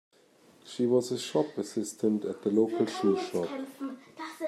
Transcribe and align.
She 0.65 0.87
was 0.87 1.11
a 1.11 1.19
shop 1.19 1.55
assistant 1.59 2.25
at 2.25 2.41
the 2.41 2.49
local 2.49 2.87
shoe 2.87 3.21
shop 3.23 3.47